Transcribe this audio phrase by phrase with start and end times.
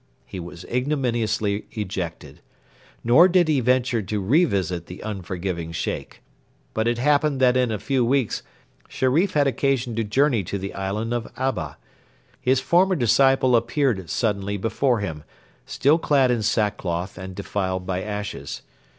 [0.25, 2.41] He was ignominiously ejected.
[3.03, 6.23] Nor did he venture to revisit the unforgiving Sheikh.
[6.73, 8.41] But it happened that in a few weeks
[8.89, 11.77] Sherif had occasion to journey to the island of Abba.
[12.41, 15.23] His former disciple appeared suddenly before him,
[15.67, 18.63] still clad in sackcloth and defiled by ashes.